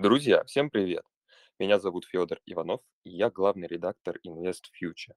[0.00, 1.04] Друзья, всем привет!
[1.58, 5.12] Меня зовут Федор Иванов, и я главный редактор Invest Future.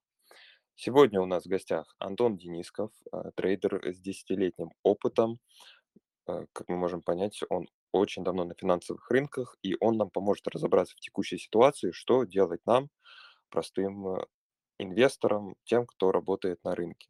[0.75, 5.39] Сегодня у нас в гостях Антон Денисков, э, трейдер с десятилетним опытом.
[6.27, 10.45] Э, Как мы можем понять, он очень давно на финансовых рынках, и он нам поможет
[10.49, 12.89] разобраться в текущей ситуации, что делать нам,
[13.51, 14.25] простым э,
[14.79, 17.09] инвесторам, тем, кто работает на рынке.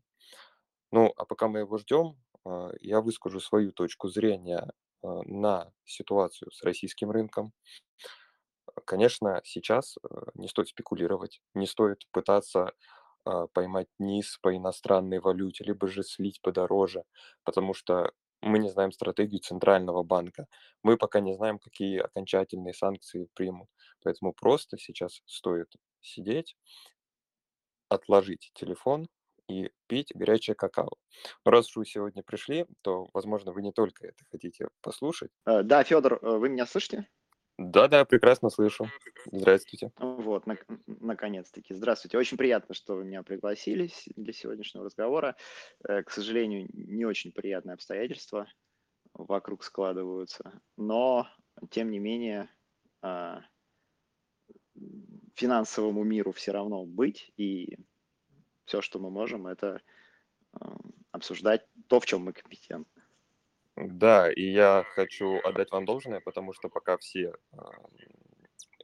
[0.91, 2.21] Ну, а пока мы его ждем,
[2.81, 4.69] я выскажу свою точку зрения
[5.03, 7.53] на ситуацию с российским рынком.
[8.85, 12.71] Конечно, сейчас э, не стоит спекулировать, не стоит пытаться
[13.25, 17.03] а, поймать низ по иностранной валюте, либо же слить подороже,
[17.43, 18.11] потому что
[18.41, 20.47] мы не знаем стратегию Центрального банка.
[20.83, 23.69] Мы пока не знаем, какие окончательные санкции примут.
[24.03, 26.57] Поэтому просто сейчас стоит сидеть,
[27.87, 29.07] отложить телефон
[29.47, 30.91] и пить горячее какао.
[31.45, 35.31] Но раз уж вы сегодня пришли, то, возможно, вы не только это хотите послушать.
[35.45, 37.07] Э, Да, Федор, э, вы меня слышите?
[37.57, 38.89] Да-да, прекрасно слышу.
[39.31, 39.91] Здравствуйте.
[39.97, 41.73] Вот, нак- наконец-таки.
[41.73, 42.17] Здравствуйте.
[42.17, 45.35] Очень приятно, что вы меня пригласили для сегодняшнего разговора.
[45.87, 48.47] Э, К сожалению, не очень приятные обстоятельства
[49.13, 51.27] вокруг складываются, но,
[51.69, 52.49] тем не менее,
[53.03, 53.43] а,
[55.35, 57.77] финансовому миру все равно быть, и
[58.65, 59.81] все, что мы можем, это
[60.53, 60.75] а,
[61.11, 63.03] обсуждать то, в чем мы компетентны.
[63.75, 67.71] Да, и я хочу отдать вам должное, потому что пока все, а,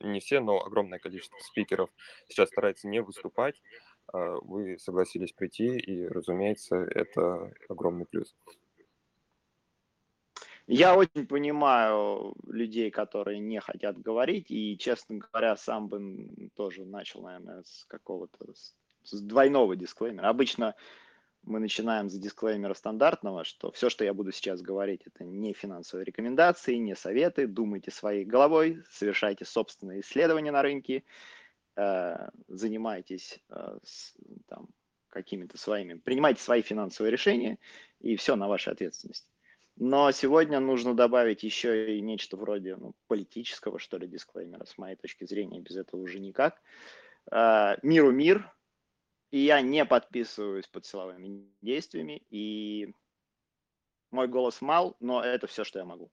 [0.02, 1.90] не все, но огромное количество спикеров
[2.28, 3.62] сейчас старается не выступать,
[4.08, 8.36] а, вы согласились прийти, и, разумеется, это огромный плюс.
[10.72, 17.24] Я очень понимаю людей, которые не хотят говорить, и, честно говоря, сам бы тоже начал,
[17.24, 18.76] наверное, с какого-то с
[19.12, 20.30] двойного дисклеймера.
[20.30, 20.76] Обычно
[21.44, 26.06] мы начинаем с дисклеймера стандартного, что все, что я буду сейчас говорить, это не финансовые
[26.06, 31.04] рекомендации, не советы, думайте своей головой, совершайте собственные исследования на рынке,
[31.76, 34.16] э, занимайтесь э, с-
[34.48, 34.68] там,
[35.10, 37.58] какими-то своими, принимайте свои финансовые решения,
[38.00, 39.28] и все на вашей ответственности.
[39.76, 44.98] Но сегодня нужно добавить еще и нечто вроде ну, политического, что ли, дисклеймера, с моей
[44.98, 46.62] точки зрения, без этого уже никак.
[47.32, 48.54] Э, Миру мир,
[49.32, 52.94] и я не подписываюсь под силовыми действиями, и
[54.12, 56.12] мой голос мал, но это все, что я могу.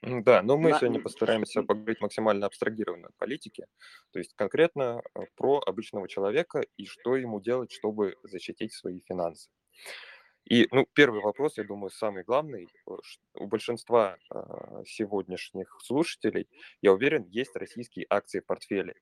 [0.00, 3.66] Да, но мы На- сегодня постараемся поговорить максимально абстрагированно от политики,
[4.12, 9.50] то есть конкретно а, про обычного человека и что ему делать, чтобы защитить свои финансы.
[10.44, 12.66] И, ну, первый вопрос, я думаю, самый главный.
[12.88, 12.90] э,
[13.34, 16.48] У большинства а, сегодняшних слушателей,
[16.82, 18.94] я уверен, есть российские акции в портфеле.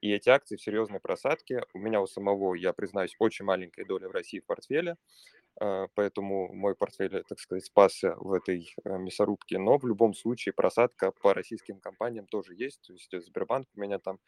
[0.00, 1.62] И эти акции в серьезной просадке.
[1.74, 4.96] У меня у самого, я признаюсь, очень маленькая доля в России в портфеле,
[5.60, 9.58] а, поэтому мой портфель, э, так сказать, спасся в этой э, мясорубке.
[9.58, 12.82] Но в любом случае просадка по российским компаниям тоже есть.
[12.86, 14.18] То есть э, Сбербанк у меня там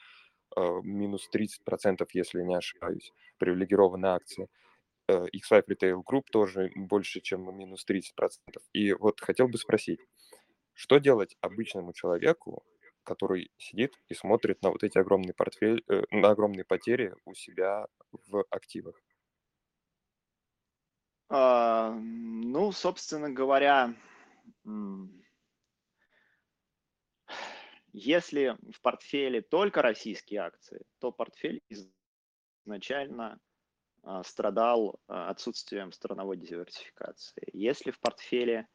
[0.57, 4.49] э, минус 30%, если не ошибаюсь, привилегированные акции.
[5.09, 8.01] Э, X5 Retail Group тоже больше, чем минус 30%.
[8.73, 10.01] И вот хотел бы спросить,
[10.75, 12.65] что делать обычному человеку,
[13.11, 17.87] который сидит и смотрит на вот эти огромные портфель, э, на огромные потери у себя
[18.13, 18.95] в активах?
[21.29, 23.95] а, Ну, собственно говоря,
[27.93, 31.63] если в портфеле только российские акции, то портфель
[32.65, 33.41] изначально
[34.03, 37.49] а, страдал а, отсутствием страновой диверсификации.
[37.53, 38.69] Если в портфеле,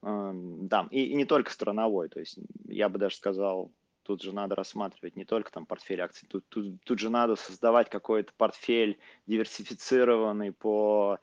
[0.00, 3.70] ам, да, и, и не только страновой, то есть я бы даже сказал,
[4.02, 7.90] тут же надо рассматривать не только там портфель акций, тут, тут, тут же надо создавать
[7.90, 11.18] какой-то портфель диверсифицированный по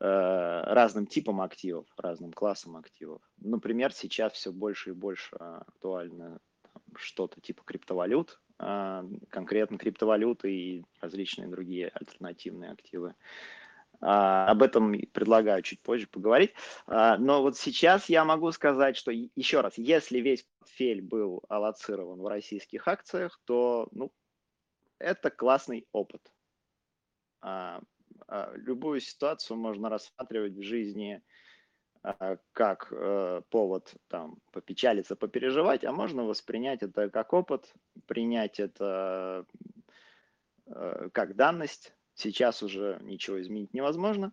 [0.00, 3.22] э, разным типам активов, разным классам активов.
[3.38, 10.84] Например, сейчас все больше и больше актуально там, что-то типа криптовалют, а, конкретно криптовалюты и
[11.00, 13.10] различные другие альтернативные активы.
[13.10, 13.14] А,
[14.00, 16.52] Об этом предлагаю чуть позже поговорить.
[16.86, 22.20] А, Но вот сейчас я могу сказать, что еще раз, если весь портфель был аллоцирован
[22.20, 24.12] в российских акциях, то ну,
[24.98, 26.22] это классный опыт.
[27.40, 27.80] А,
[28.28, 31.22] а, Любую ситуацию можно рассматривать в жизни
[32.02, 37.72] а, как э, повод там попечалиться, попереживать, а можно воспринять это как опыт,
[38.06, 39.44] принять это
[40.66, 41.92] э, как данность.
[42.18, 44.32] Сейчас уже ничего изменить невозможно.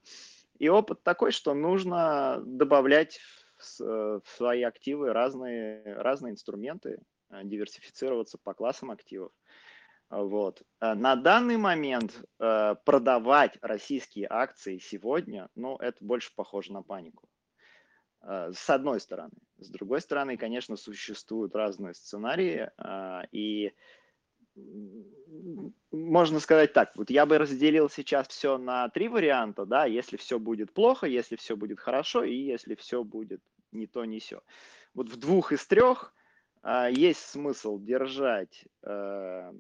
[0.58, 3.20] И опыт такой, что нужно добавлять
[3.58, 6.98] в, э, свои активы разные, разные инструменты,
[7.30, 9.32] э, диверсифицироваться по классам активов.
[10.10, 10.64] Вот.
[10.80, 17.30] А На данный момент э, продавать российские акции сегодня, ну, это больше похоже на панику.
[18.24, 19.34] Э, С одной стороны.
[19.58, 22.72] С другой стороны, конечно, существуют разные сценарии,
[23.32, 23.74] и
[25.96, 30.40] можно сказать так, вот я бы разделил сейчас все на три варианта, да, если все
[30.40, 34.42] будет плохо, если все будет хорошо и если все будет не то, не все.
[34.94, 36.14] Вот в двух из трех
[36.62, 39.54] а, есть смысл держать а,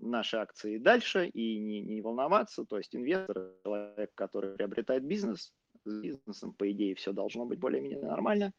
[0.00, 5.52] наши акции дальше и не, не волноваться, то есть инвестор, человек, который приобретает бизнес,
[5.84, 8.52] с бизнесом, по идее, все должно быть более-менее нормально.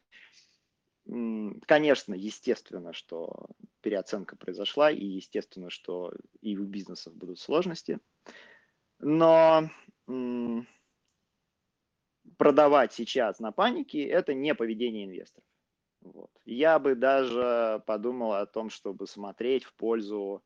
[1.08, 3.46] Конечно, естественно, что
[3.80, 8.00] переоценка произошла, и естественно, что и у бизнесов будут сложности.
[8.98, 9.70] Но
[12.38, 15.44] продавать сейчас на панике– это не поведение инвесторов.
[16.00, 16.30] Вот.
[16.44, 20.42] Я бы даже подумал о том, чтобы смотреть в пользу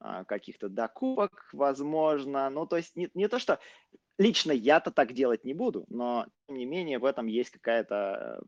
[0.00, 2.48] а, каких-то докупок, возможно.
[2.50, 3.58] Ну, то есть не, не то, что
[4.18, 8.42] лично я-то так делать не буду, но тем не менее в этом есть какая-то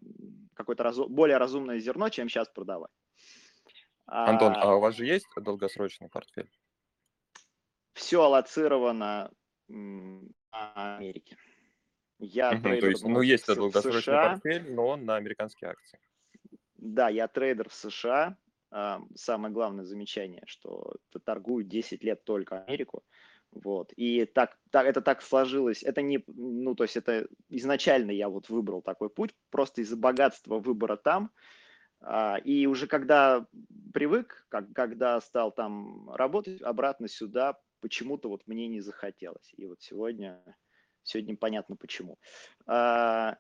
[0.63, 2.91] какое-то разу, более разумное зерно, чем сейчас продавать.
[4.07, 6.51] Антон, а, а у вас же есть долгосрочный портфель?
[7.93, 9.31] Все аллоцировано
[9.69, 11.37] на Америке.
[12.19, 14.31] Я угу, то есть, ну, есть долгосрочный США.
[14.31, 15.99] портфель, но он на американские акции.
[16.75, 18.37] Да, я трейдер в США.
[19.15, 23.05] Самое главное замечание, что торгую 10 лет только Америку.
[23.53, 23.93] Вот.
[23.97, 25.83] И так, так, это так сложилось.
[25.83, 30.59] Это не, ну, то есть это изначально я вот выбрал такой путь, просто из-за богатства
[30.59, 31.31] выбора там.
[32.01, 33.47] А, и уже когда
[33.93, 39.53] привык, как, когда стал там работать, обратно сюда почему-то вот мне не захотелось.
[39.57, 40.43] И вот сегодня,
[41.03, 42.19] сегодня понятно почему.
[42.67, 43.37] А,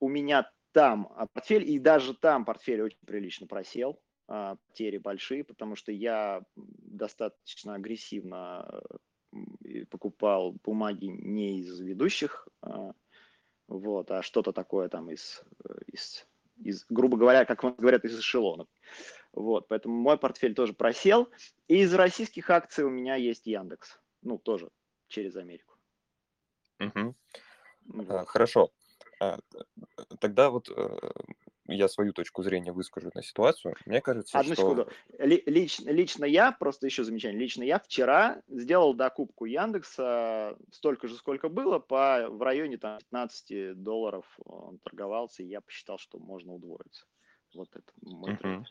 [0.00, 5.76] у меня там портфель, и даже там портфель очень прилично просел, а, потери большие, потому
[5.76, 8.82] что я достаточно агрессивно
[9.90, 12.92] покупал бумаги не из ведущих, а,
[13.68, 15.42] вот, а что-то такое там из,
[15.86, 16.26] из,
[16.56, 18.68] из, грубо говоря, как говорят, из эшелонов.
[19.32, 21.30] Вот, поэтому мой портфель тоже просел.
[21.68, 23.98] И из российских акций у меня есть Яндекс.
[24.20, 24.70] Ну, тоже
[25.08, 25.74] через Америку.
[26.80, 27.14] Угу.
[27.86, 28.28] Вот.
[28.28, 28.70] Хорошо.
[29.20, 29.38] А,
[30.20, 30.98] тогда вот э,
[31.66, 33.74] я свою точку зрения выскажу на ситуацию.
[33.86, 34.62] Мне кажется, Одну что...
[34.62, 34.88] секунду.
[35.18, 41.48] Лично, лично я, просто еще замечание, лично я вчера сделал докупку Яндекса столько же, сколько
[41.48, 47.06] было, по, в районе там, 15 долларов он торговался, и я посчитал, что можно удвоиться.
[47.54, 48.64] Вот это мой uh-huh.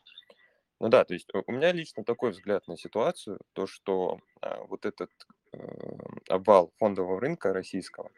[0.80, 4.84] Ну да, то есть у меня лично такой взгляд на ситуацию, то, что а, вот
[4.84, 5.10] этот
[5.52, 5.58] э,
[6.28, 8.10] обвал фондового рынка российского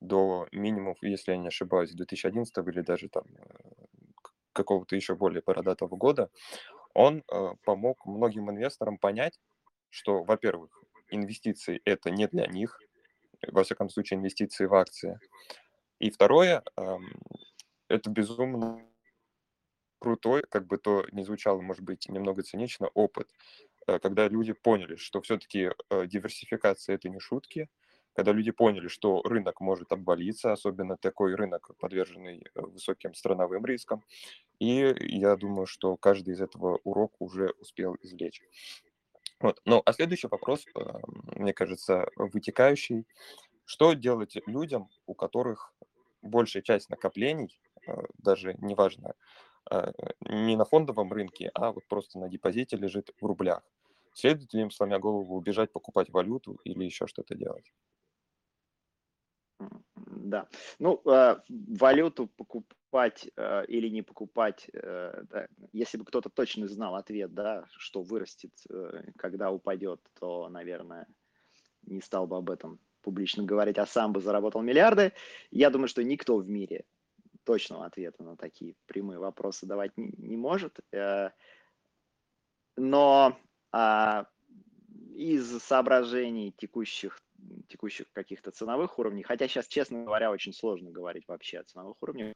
[0.00, 3.57] до минимумов, если я не ошибаюсь, 2011 или даже там э,
[4.58, 6.30] какого-то еще более бородатого года,
[6.94, 9.38] он э, помог многим инвесторам понять,
[9.90, 12.80] что, во-первых, инвестиции это не для них,
[13.46, 15.18] во всяком случае, инвестиции в акции.
[16.00, 16.96] И второе, э,
[17.88, 18.84] это безумно
[20.00, 23.28] крутой, как бы то ни звучало, может быть, немного цинично, опыт,
[23.86, 27.68] э, когда люди поняли, что все-таки э, диверсификация это не шутки,
[28.18, 34.02] когда люди поняли, что рынок может обвалиться, особенно такой рынок, подверженный э, высоким страновым рискам.
[34.58, 38.42] И я думаю, что каждый из этого урок уже успел извлечь.
[39.40, 39.60] Вот.
[39.64, 40.80] Ну, а следующий вопрос, э,
[41.36, 43.06] мне кажется, вытекающий.
[43.64, 45.72] Что делать людям, у которых
[46.22, 49.14] большая часть накоплений, э, даже неважно,
[50.20, 53.62] не на фондовом рынке, а вот просто на депозите лежит в рублях?
[54.14, 57.70] Следует ли им, сломя голову, убежать покупать валюту или еще что-то делать?
[59.96, 60.48] Да.
[60.78, 62.28] Ну, э, валюту
[62.90, 68.02] покупать э, или не покупать, э, да, если бы кто-то точно знал ответ, да, что
[68.02, 71.06] вырастет, э, когда упадет, то, наверное,
[71.82, 75.12] не стал бы об этом публично говорить, а сам бы заработал миллиарды.
[75.50, 76.84] Я думаю, что никто в мире
[77.44, 80.78] точного ответа на такие прямые вопросы давать не, не может.
[80.92, 81.30] Э,
[82.76, 83.36] но
[83.72, 84.24] э,
[85.14, 87.20] из соображений текущих
[87.68, 92.34] текущих каких-то ценовых уровней, хотя сейчас, честно говоря, очень сложно говорить вообще о ценовых уровнях.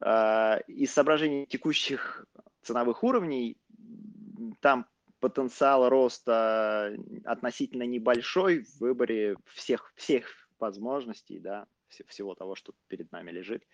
[0.00, 2.26] А, из соображений текущих
[2.62, 3.56] ценовых уровней
[4.60, 4.86] там
[5.20, 10.26] потенциал роста относительно небольшой в выборе всех, всех
[10.58, 11.66] возможностей, да,
[12.06, 13.66] всего того, что перед нами лежит.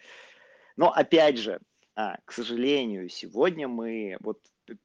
[0.76, 1.61] Но опять же,
[1.95, 4.41] а, к сожалению, сегодня мы вот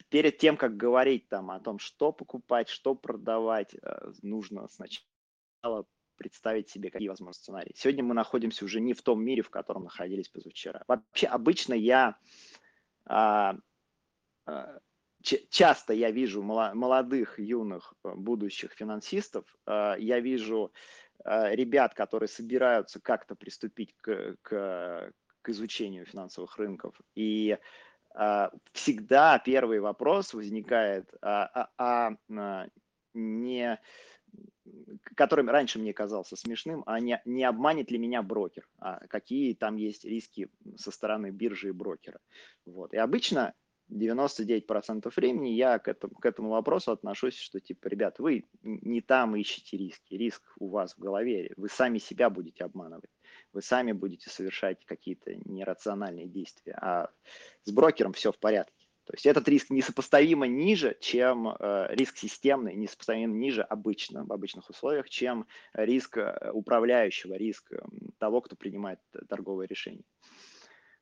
[0.10, 5.86] перед тем, как говорить там о том, что покупать, что продавать, э, нужно сначала
[6.18, 7.74] представить себе, какие возможны сценарии.
[7.76, 10.84] Сегодня мы находимся уже не в том мире, в котором находились позавчера.
[10.88, 12.18] Вообще, обычно я
[13.06, 13.56] а,
[14.46, 14.80] а,
[15.22, 20.72] часто я вижу молодых, юных, э, будущих финансистов, а, я вижу
[21.24, 27.00] а, ребят, которые собираются как-то приступить к, к, к изучению финансовых рынков.
[27.16, 27.58] И
[28.14, 32.68] а, всегда первый вопрос возникает, а, а, а
[33.14, 33.80] не
[35.16, 39.78] который раньше мне казался смешным, а не, не обманет ли меня брокер, а какие там
[39.78, 42.20] есть риски со стороны биржи и брокера.
[42.66, 42.94] Вот.
[42.94, 43.54] И обычно
[43.92, 49.36] 99% времени я к этому, к этому вопросу отношусь, что типа, ребят, вы не там
[49.36, 53.10] ищете риски, риск у вас в голове, вы сами себя будете обманывать,
[53.54, 57.10] вы сами будете совершать какие-то нерациональные действия, а
[57.64, 58.77] с брокером все в порядке.
[59.08, 64.70] То есть этот риск несопоставимо ниже, чем э, риск системный, несопоставимо ниже обычно, в обычных
[64.70, 67.80] условиях, чем риск э, управляющего, риск э,
[68.18, 69.00] того, кто принимает
[69.30, 70.04] торговое решение.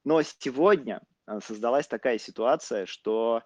[0.04, 3.42] Но сегодня э, создалась такая ситуация, что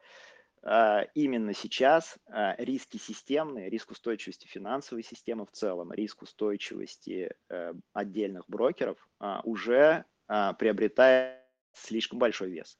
[0.62, 7.74] э, именно сейчас э, риски системные, риск устойчивости финансовой системы в целом, риск устойчивости э,
[7.94, 8.98] отдельных брокеров
[9.44, 11.40] уже приобретает
[11.74, 12.78] слишком большой вес.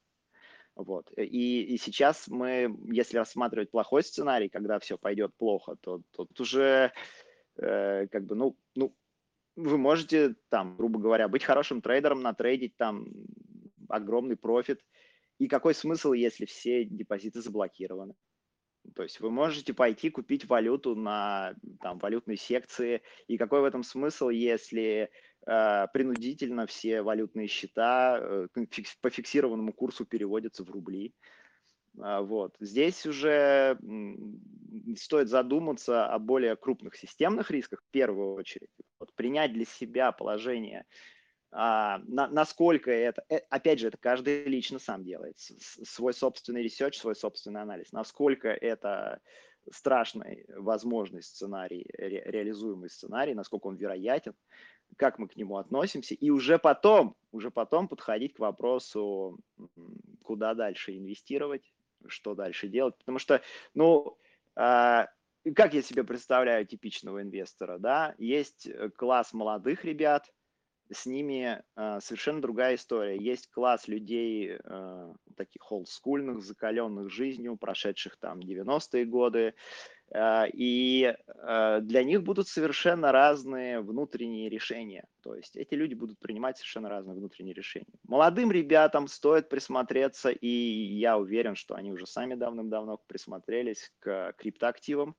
[0.82, 1.10] Вот.
[1.16, 6.38] Э, и, и сейчас мы, если рассматривать плохой сценарий, когда все пойдет плохо, то, тут
[6.40, 6.92] уже
[7.56, 8.94] э, как бы, ну, ну,
[9.56, 13.06] вы можете там, грубо говоря, быть хорошим трейдером, натрейдить там
[13.88, 14.80] огромный профит.
[15.38, 18.14] И какой смысл, если все депозиты заблокированы?
[18.94, 23.02] То есть вы можете пойти купить валюту на там, валютной секции.
[23.28, 25.10] И какой в этом смысл, если
[25.46, 28.48] Э, принудительно все валютные счета э,
[29.00, 31.14] по фиксированному курсу переводятся в рубли.
[31.98, 32.54] А, вот.
[32.60, 33.78] Здесь уже
[34.96, 38.70] стоит задуматься о более крупных системных рисках в первую очередь.
[38.98, 40.84] Вот принять для себя положение,
[41.52, 46.96] а, на, насколько это, э, опять же, это каждый лично сам делает, свой собственный research,
[46.96, 49.20] свой собственный анализ, насколько это
[49.72, 54.34] страшный возможный сценарий, ре, реализуемый сценарий, насколько он вероятен,
[54.96, 59.38] как мы к нему относимся, и уже потом, уже потом подходить к вопросу,
[60.22, 61.72] куда дальше инвестировать,
[62.06, 62.96] что дальше делать.
[62.98, 63.42] Потому что,
[63.74, 64.16] ну,
[64.56, 65.06] э,
[65.54, 70.32] как я себе представляю типичного инвестора, да, есть э, класс молодых ребят,
[70.92, 73.16] с ними э, совершенно другая история.
[73.16, 79.54] Есть класс людей э, таких олдскульных, закаленных жизнью, прошедших там 90-е годы,
[80.12, 85.04] Э, и э, для них будут совершенно разные внутренние решения.
[85.22, 87.86] То есть эти люди будут принимать совершенно разные внутренние решения.
[88.04, 95.14] Молодым ребятам стоит присмотреться, и я уверен, что они уже сами давным-давно присмотрелись к криптоактивам,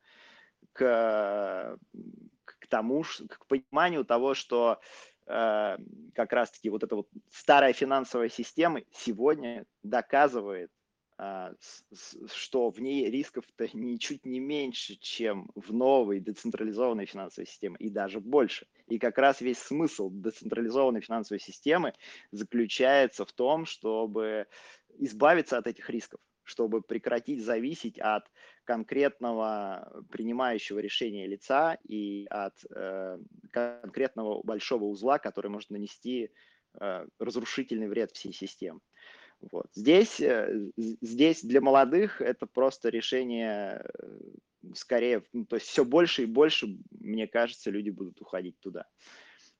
[0.73, 1.77] к,
[2.45, 4.79] к тому, к пониманию того, что
[6.13, 10.69] как раз-таки вот эта вот старая финансовая система сегодня доказывает,
[11.17, 11.53] а,
[12.33, 18.19] что в ней рисков-то ничуть не меньше, чем в новой децентрализованной финансовой системе, и даже
[18.19, 18.65] больше.
[18.87, 21.93] И как раз весь смысл децентрализованной финансовой системы
[22.31, 24.47] заключается в том, чтобы
[24.97, 26.19] избавиться от этих рисков,
[26.51, 28.29] чтобы прекратить зависеть от
[28.65, 33.17] конкретного принимающего решения лица и от э,
[33.51, 36.29] конкретного большого узла, который может нанести
[36.79, 38.79] э, разрушительный вред всей системе.
[39.51, 39.67] Вот.
[39.73, 44.19] Здесь, э, здесь для молодых это просто решение э,
[44.75, 48.85] скорее, ну, то есть все больше и больше, мне кажется, люди будут уходить туда.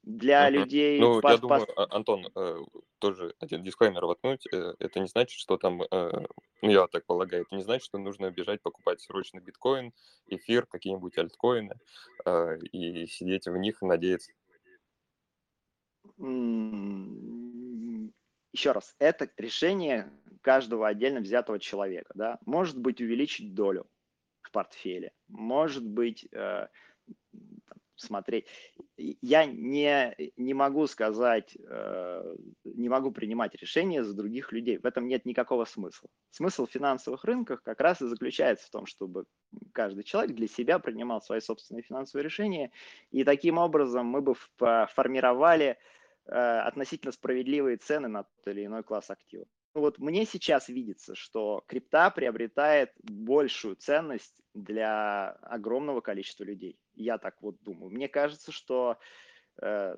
[0.03, 0.51] Для uh-huh.
[0.51, 0.99] людей...
[0.99, 1.87] Ну, пас, я думаю, пас...
[1.91, 2.57] Антон, э,
[2.99, 7.63] тоже один дисклеймер воткнуть, это не значит, что там, ну, я так полагаю, это не
[7.63, 9.93] значит, что нужно бежать покупать срочно биткоин,
[10.27, 11.75] эфир, какие-нибудь альткоины
[12.71, 14.31] и сидеть в них и надеяться
[18.53, 22.11] еще раз, это решение каждого отдельно взятого человека.
[22.15, 22.39] Да?
[22.45, 23.87] Может быть увеличить долю
[24.41, 26.67] в портфеле, может быть э,
[28.01, 28.47] смотреть.
[28.97, 34.77] Я не, не могу сказать, э, не могу принимать решения за других людей.
[34.77, 36.09] В этом нет никакого смысла.
[36.31, 39.25] Смысл в финансовых рынках как раз и заключается в том, чтобы
[39.73, 42.71] каждый человек для себя принимал свои собственные финансовые решения,
[43.11, 45.77] и таким образом мы бы формировали
[46.25, 49.47] Э, относительно справедливые цены на тот или иной класс активов.
[49.73, 56.77] Вот мне сейчас видится, что крипта приобретает большую ценность для огромного количества людей.
[56.93, 57.89] Я так вот думаю.
[57.89, 58.97] Мне кажется, что
[59.61, 59.95] э,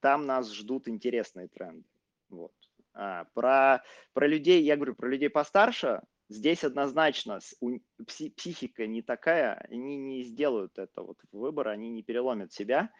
[0.00, 1.84] там нас ждут интересные тренды.
[2.28, 2.52] Вот.
[2.94, 7.40] А, про, про людей, я говорю, про людей постарше, здесь однозначно
[8.06, 12.90] психика не такая, они не сделают это вот выбор, они не переломят себя.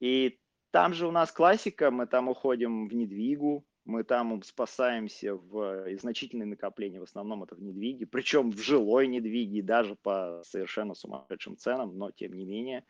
[0.00, 0.40] И
[0.72, 6.46] там же у нас классика, мы там уходим в недвигу, мы там спасаемся в значительные
[6.46, 11.98] накопления, в основном это в недвиге, причем в жилой недвиге, даже по совершенно сумасшедшим ценам,
[11.98, 12.84] но тем не менее.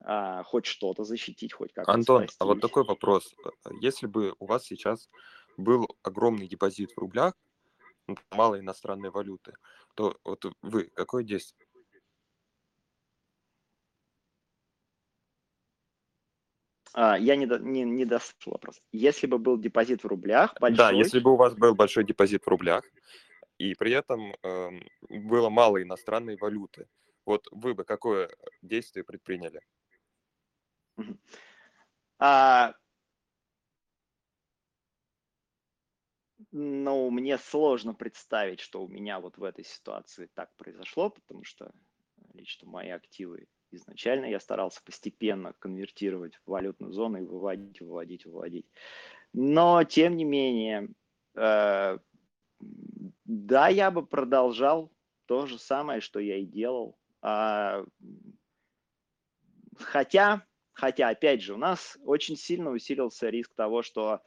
[0.00, 3.34] а, хоть что-то защитить, хоть как-то Антон, а вот такой вопрос.
[3.44, 5.08] Э, Если бы у вас сейчас
[5.56, 7.34] был огромный депозит в рублях,
[8.30, 9.54] мало иностранной валюты,
[9.94, 11.67] то вот вы какое действие?
[17.00, 18.82] А, я не, до, не, не дослушал вопрос.
[18.90, 20.76] Если бы был депозит в рублях большой...
[20.76, 22.84] Да, если бы у вас был большой депозит в рублях,
[23.56, 26.88] и при этом эм, было мало иностранной валюты,
[27.24, 28.28] вот вы бы какое
[28.62, 29.60] действие предприняли?
[32.18, 32.74] А,
[36.50, 41.70] ну, мне сложно представить, что у меня вот в этой ситуации так произошло, потому что
[42.34, 48.66] лично мои активы изначально я старался постепенно конвертировать в валютную зону и выводить, выводить, выводить.
[49.32, 50.88] Но, тем не менее,
[51.34, 51.98] э,
[53.24, 54.92] да, я бы продолжал
[55.26, 56.98] то же самое, что я и делал.
[57.20, 57.84] А,
[59.76, 60.46] хотя
[60.78, 64.22] Хотя, опять же, у нас очень сильно усилился риск того, что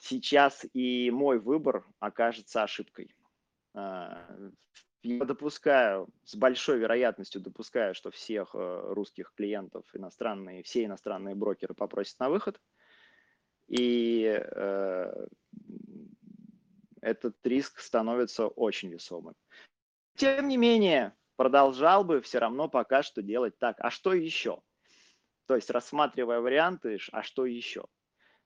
[0.00, 3.14] сейчас и мой выбор окажется ошибкой.
[5.02, 11.74] Я допускаю, с большой вероятностью допускаю, что всех э, русских клиентов иностранные, все иностранные брокеры
[11.74, 12.60] попросят на выход.
[13.66, 15.26] И э,
[17.00, 19.34] этот риск становится очень весомым.
[20.14, 23.80] Тем не менее, продолжал бы все равно пока что делать так.
[23.80, 24.62] А что еще?
[25.46, 27.86] То есть рассматривая варианты, а что еще?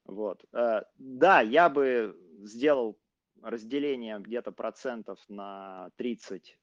[0.07, 0.43] Вот.
[0.55, 2.99] Э, да, я бы сделал
[3.43, 6.59] разделение где-то процентов на 30,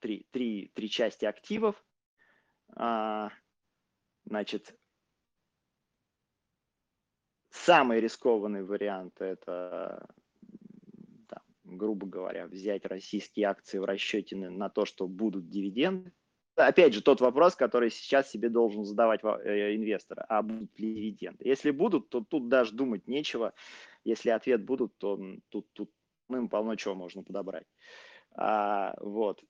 [0.00, 1.84] 3, 3, 3 части активов.
[2.74, 3.30] А,
[4.24, 4.76] значит,
[7.50, 10.08] самый рискованный вариант это
[11.66, 16.12] грубо говоря, взять российские акции в расчете на то, что будут дивиденды.
[16.54, 21.46] Опять же, тот вопрос, который сейчас себе должен задавать э, инвестор, а будут ли дивиденды?
[21.46, 23.52] Если будут, то тут даже думать нечего.
[24.06, 25.90] Если ответ будут, то тут, тут
[26.28, 27.66] ну, полно чего можно подобрать.
[28.36, 29.42] А, вот.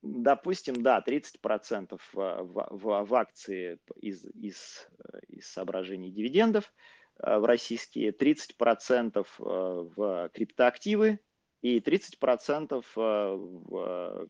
[0.00, 6.72] Допустим, да, 30% в, в, в, в акции из, из, э, из соображений дивидендов
[7.18, 11.18] э, в российские, 30% в криптоактивы,
[11.60, 14.28] и 30% э, в,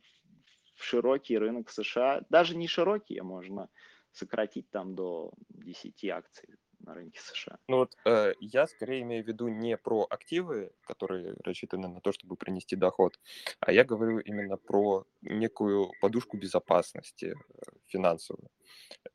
[0.75, 3.69] в широкий рынок США, даже не широкий, а можно
[4.11, 6.49] сократить там до 10 акций
[6.81, 7.59] на рынке США.
[7.69, 12.13] Ну вот э, я скорее имею в виду не про активы, которые рассчитаны на то,
[12.13, 13.19] чтобы принести доход,
[13.61, 18.49] а я говорю именно про некую подушку безопасности э, финансовую.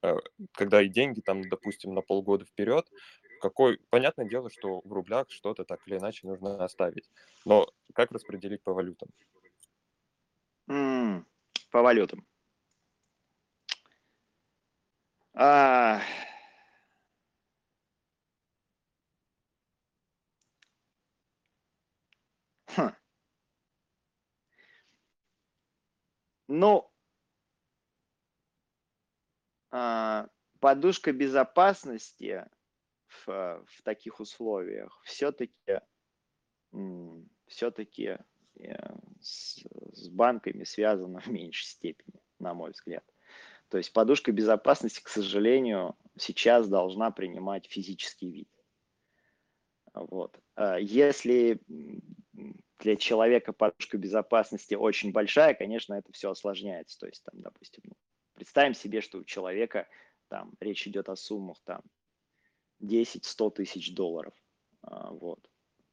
[0.01, 0.17] Э,
[0.53, 2.89] когда и деньги там, допустим, на полгода вперед,
[3.41, 7.09] какой, понятное дело, что в рублях что-то так или иначе нужно оставить.
[7.45, 9.09] Но как распределить по валютам?
[10.69, 11.25] Mm,
[11.71, 12.25] по валютам.
[15.33, 16.01] А...
[26.55, 26.87] Ну,
[29.71, 30.27] а,
[30.59, 32.47] подушка безопасности
[33.07, 33.25] в,
[33.65, 35.81] в таких условиях все-таки
[37.47, 38.19] все-таки
[38.59, 38.75] э,
[39.19, 43.03] с, с банками связано в меньшей степени, на мой взгляд.
[43.69, 48.49] То есть подушка безопасности, к сожалению, сейчас должна принимать физический вид.
[49.95, 50.39] Вот.
[50.53, 51.59] А если
[52.83, 56.99] для человека подушка безопасности очень большая, конечно, это все осложняется.
[56.99, 57.93] То есть, там, допустим, ну,
[58.33, 59.87] представим себе, что у человека
[60.27, 61.81] там речь идет о суммах там
[62.81, 64.33] 10-100 тысяч долларов,
[64.81, 65.39] а, вот,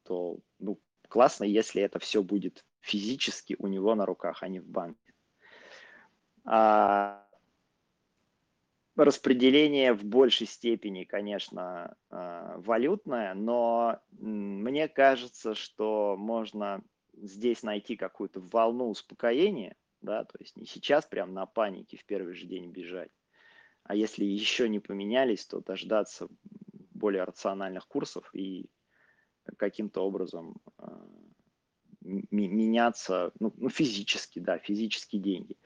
[0.03, 4.67] то ну, классно, если это все будет физически у него на руках, а не в
[4.67, 5.13] банке.
[6.43, 7.25] А
[9.03, 16.83] распределение в большей степени, конечно, а, валютное, но мне кажется, что можно
[17.13, 22.33] здесь найти какую-то волну успокоения, да, то есть не сейчас прям на панике в первый
[22.33, 23.11] же день бежать,
[23.83, 26.27] а если еще не поменялись, то дождаться
[26.93, 28.69] более рациональных курсов и
[29.57, 30.85] каким-то образом э,
[32.01, 35.57] меняться, ну, ну, физически, да, физические деньги.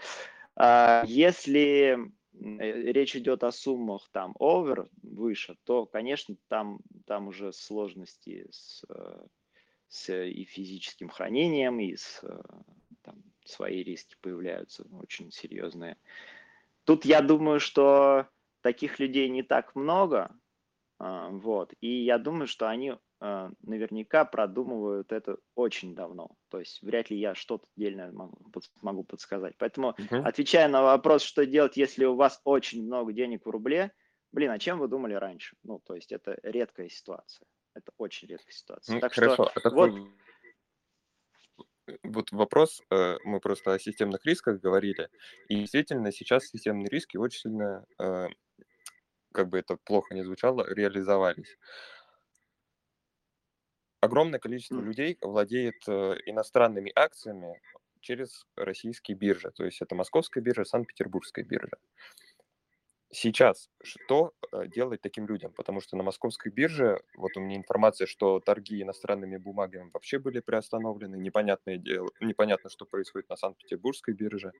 [0.55, 8.47] А если речь идет о суммах там over, выше, то, конечно, там, там уже сложности
[8.51, 8.83] с,
[9.87, 12.23] с и физическим хранением, и с,
[13.01, 15.97] там, свои риски появляются очень серьезные.
[16.83, 18.27] Тут я думаю, что
[18.61, 20.35] таких людей не так много,
[20.99, 21.73] а, вот.
[21.81, 26.35] И я думаю, что они э, наверняка продумывают это очень давно.
[26.49, 28.37] То есть вряд ли я что-то отдельное могу,
[28.81, 29.55] могу подсказать.
[29.57, 30.17] Поэтому, угу.
[30.23, 33.91] отвечая на вопрос, что делать, если у вас очень много денег в рубле,
[34.31, 35.55] блин, о чем вы думали раньше?
[35.63, 37.47] Ну, то есть это редкая ситуация.
[37.73, 38.95] Это очень редкая ситуация.
[38.95, 39.49] Ну, так хорошо.
[39.49, 39.91] что а вот...
[42.03, 45.09] вот вопрос, э, мы просто о системных рисках говорили,
[45.47, 48.27] и действительно сейчас системные риски очень сильно, э,
[49.33, 51.57] как бы это плохо не звучало, реализовались
[54.05, 57.61] огромное количество людей владеет э, иностранными акциями
[58.01, 59.51] через российские биржи.
[59.51, 61.77] То есть это Московская биржа, Санкт-Петербургская биржа.
[63.11, 65.53] Сейчас что э, делать таким людям?
[65.53, 70.39] Потому что на московской бирже, вот у меня информация, что торги иностранными бумагами вообще были
[70.39, 74.51] приостановлены, непонятное дело, непонятно, что происходит на Санкт-Петербургской бирже.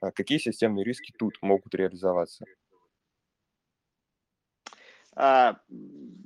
[0.00, 2.44] А какие системные риски тут могут реализоваться?
[5.16, 5.60] А,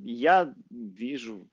[0.02, 1.48] я вижу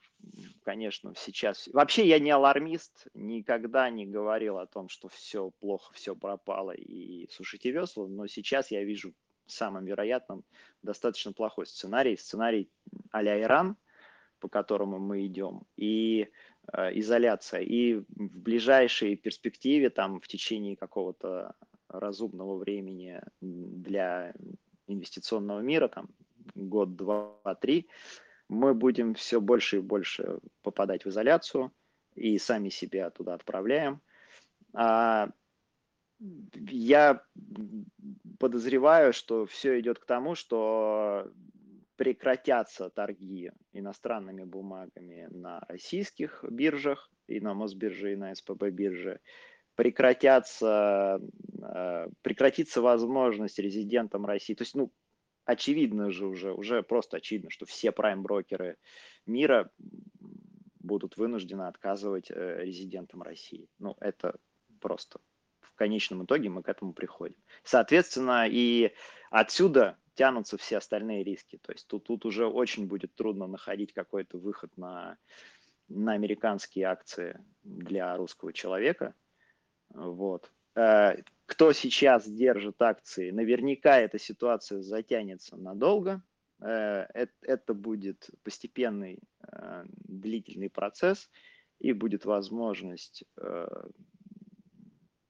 [0.63, 1.67] конечно, сейчас...
[1.67, 7.27] Вообще я не алармист, никогда не говорил о том, что все плохо, все пропало и
[7.31, 9.13] сушите весла, но сейчас я вижу
[9.47, 10.43] самым вероятным
[10.81, 12.69] достаточно плохой сценарий, сценарий
[13.11, 13.77] а-ля Иран,
[14.39, 16.29] по которому мы идем, и
[16.73, 17.61] э, изоляция.
[17.61, 18.05] И в
[18.39, 21.55] ближайшей перспективе, там, в течение какого-то
[21.87, 24.33] разумного времени для
[24.87, 26.09] инвестиционного мира, там,
[26.53, 27.87] год, два, три,
[28.47, 31.71] мы будем все больше и больше попадать в изоляцию
[32.15, 34.01] и сами себя туда отправляем.
[34.73, 35.29] А,
[36.19, 37.23] я
[38.39, 41.31] подозреваю, что все идет к тому, что
[41.95, 49.19] прекратятся торги иностранными бумагами на российских биржах, и на Мосбирже, и на СПБ бирже,
[49.75, 51.19] прекратятся,
[51.61, 54.91] а, прекратится возможность резидентам России, то есть, ну,
[55.45, 58.77] очевидно же уже, уже просто очевидно, что все прайм-брокеры
[59.25, 59.71] мира
[60.79, 63.67] будут вынуждены отказывать э, резидентам России.
[63.79, 64.37] Ну, это
[64.79, 65.19] просто
[65.61, 67.35] в конечном итоге мы к этому приходим.
[67.63, 68.93] Соответственно, и
[69.29, 71.59] отсюда тянутся все остальные риски.
[71.61, 75.17] То есть тут, тут уже очень будет трудно находить какой-то выход на,
[75.89, 79.13] на американские акции для русского человека.
[79.89, 80.51] Вот.
[80.75, 86.21] Э, кто сейчас держит акции, наверняка эта ситуация затянется надолго.
[86.61, 87.05] Э,
[87.41, 89.19] это будет постепенный
[89.51, 91.29] э, длительный процесс,
[91.79, 93.25] и будет возможность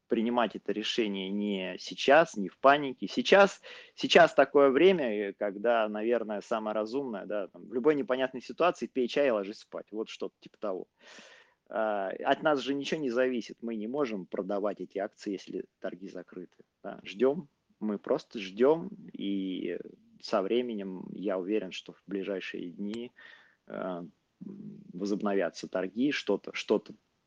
[0.08, 3.08] принимать это решение не сейчас, не в панике.
[3.08, 3.60] Сейчас,
[3.96, 9.28] сейчас такое время, когда, наверное, самое разумное, да, там, в любой непонятной ситуации пей чай
[9.30, 9.88] и ложись спать.
[9.92, 10.88] Вот что-то типа того.
[11.68, 13.58] От нас же ничего не зависит.
[13.62, 16.64] Мы не можем продавать эти акции, если торги закрыты.
[16.84, 17.00] Да.
[17.04, 17.50] Ждем,
[17.80, 19.80] мы просто ждем, и
[20.22, 23.12] со временем я уверен, что в ближайшие дни
[23.68, 24.06] а,
[24.94, 26.84] возобновятся торги, что-то что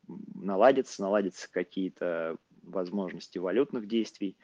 [0.07, 4.37] наладится, наладятся какие-то возможности валютных действий.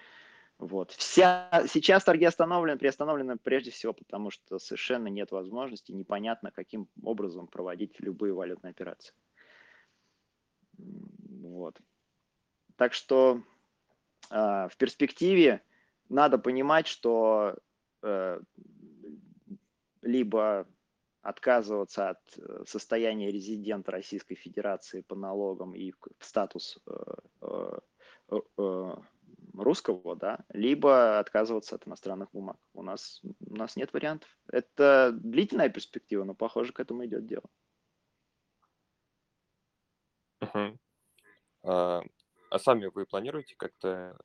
[0.57, 0.91] Вот.
[0.91, 7.47] Вся, сейчас торги остановлены, приостановлены прежде всего потому, что совершенно нет возможности, непонятно, каким образом
[7.47, 9.13] проводить любые валютные операции.
[10.77, 11.79] Вот.
[12.75, 13.41] Так что
[14.29, 15.61] э, в перспективе
[16.09, 17.57] надо понимать, что
[18.03, 18.39] э,
[20.01, 20.67] либо
[21.21, 26.77] отказываться от э, состояния резидента Российской Федерации по налогам и статус
[27.41, 27.79] э,
[29.53, 32.57] русского, да, либо отказываться от иностранных бумаг.
[32.73, 34.29] У нас, у нас нет вариантов.
[34.47, 37.45] Это длительная перспектива, но, похоже, к этому идет дело.
[40.41, 40.79] Мгм.
[41.63, 42.01] А,
[42.51, 44.17] а сами вы планируете как-то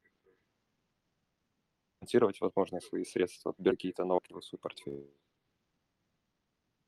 [2.00, 5.10] финансировать, возможно, свои средства, какие-то налоги в свой портфель?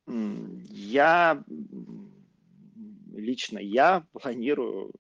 [0.06, 1.44] Я
[3.12, 4.92] лично я планирую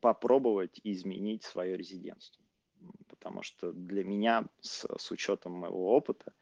[0.00, 2.44] попробовать изменить свое резидентство,
[3.08, 6.34] потому что для меня с, с учетом моего опыта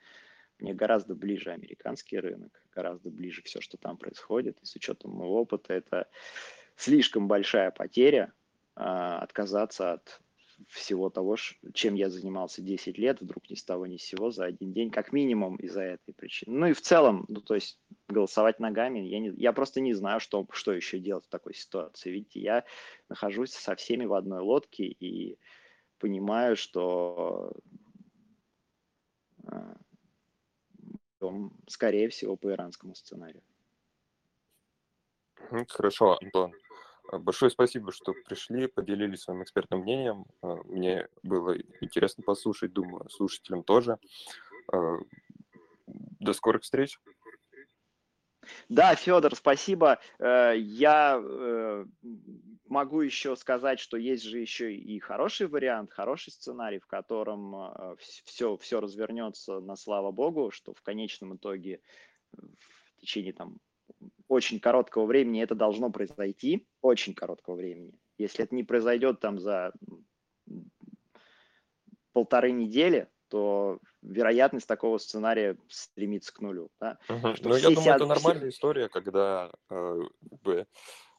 [0.59, 5.43] мне гораздо ближе американский рынок, гораздо ближе все, что там происходит, и с учетом моего
[5.43, 6.09] опыта это
[6.77, 8.33] слишком большая потеря
[8.75, 10.21] а, отказаться от
[10.69, 11.37] всего того,
[11.75, 14.91] чем я занимался 10 лет, вдруг ни с того ни с сего за один день,
[14.91, 16.59] как минимум из-за этой причины.
[16.59, 20.19] Ну и в целом, ну то есть голосовать ногами, я, не, я просто не знаю,
[20.21, 22.11] что, что еще делать в такой ситуации.
[22.11, 22.65] Видите, я
[23.09, 25.39] нахожусь со всеми в одной лодке и
[25.99, 27.53] понимаю, что
[29.45, 29.75] э,
[31.69, 33.43] скорее всего по иранскому сценарию.
[35.69, 36.53] Хорошо, Антон.
[37.11, 40.27] А, большое спасибо, что пришли, поделились своим экспертным мнением.
[40.43, 43.99] А, мне было интересно послушать, думаю, слушателям тоже.
[44.73, 44.97] А,
[45.87, 46.99] до скорых встреч.
[48.69, 49.99] Да, Федор, спасибо.
[50.19, 51.85] Э, я э,
[52.69, 58.55] могу еще сказать, что есть же еще и хороший вариант, хороший сценарий, в котором все,
[58.55, 61.81] э, все развернется на слава богу, что в конечном итоге
[62.33, 63.59] в течение там
[64.29, 67.93] очень короткого времени это должно произойти, очень короткого времени.
[68.19, 69.73] Если это не произойдет там за
[72.13, 76.71] полторы недели, то вероятность такого сценария стремится к нулю.
[76.81, 76.99] Да?
[77.09, 77.35] Угу.
[77.43, 77.97] Ну, я думаю, сяд...
[77.97, 80.01] это нормальная история, когда э,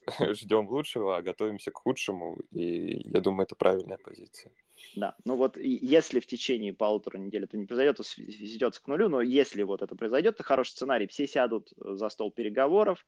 [0.33, 4.51] ждем лучшего, а готовимся к худшему, и я думаю, это правильная позиция.
[4.95, 9.09] Да, ну вот если в течение полутора недель это не произойдет, то сведется к нулю,
[9.09, 13.05] но если вот это произойдет, то хороший сценарий, все сядут за стол переговоров,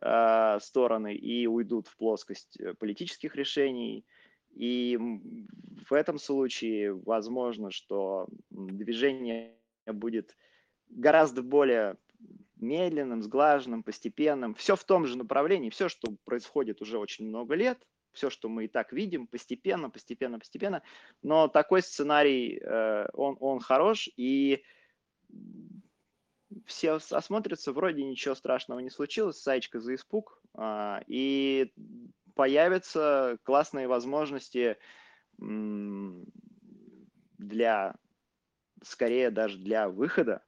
[0.00, 4.04] э, стороны и уйдут в плоскость э, политических решений,
[4.54, 4.98] и
[5.88, 9.54] в этом случае возможно, что движение
[9.86, 10.34] будет
[10.88, 11.96] гораздо более
[12.56, 14.54] медленным, сглаженным, постепенным.
[14.54, 17.78] Все в том же направлении, все, что происходит уже очень много лет,
[18.16, 20.82] все, что мы и так видим, постепенно, постепенно, постепенно.
[21.22, 24.64] Но такой сценарий, э, он, он хорош, и
[26.64, 31.72] все осмотрятся, вроде ничего страшного не случилось, саечка за испуг, а, и
[32.34, 34.76] появятся классные возможности
[37.38, 37.94] для,
[38.82, 40.42] скорее даже для выхода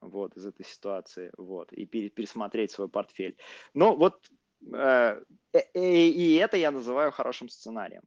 [0.00, 3.36] вот, из этой ситуации, вот, и пересмотреть свой портфель.
[3.74, 4.30] Но вот
[4.72, 8.02] э, э, и это я называю хорошим сценарием.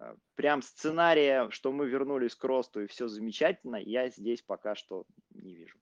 [0.00, 5.04] Э, прям сценария, что мы вернулись к росту и все замечательно, я здесь пока что
[5.30, 5.78] не вижу.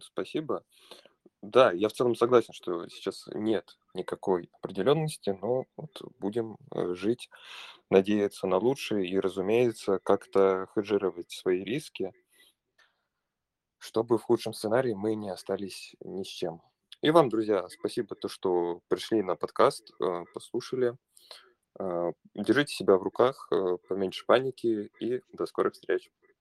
[0.00, 0.64] Спасибо.
[1.42, 7.28] Да, я в целом согласен, что сейчас нет никакой определенности, но вот будем э, жить,
[7.90, 12.12] надеяться на лучшее и, разумеется, как-то хеджировать свои риски,
[13.78, 16.62] чтобы в худшем сценарии мы не остались ни с чем.
[17.04, 20.96] И вам, друзья, спасибо, то, что пришли на подкаст, э, послушали.
[21.78, 23.50] Э, держите себя в руках,
[23.90, 26.10] поменьше паники и до скорых встреч.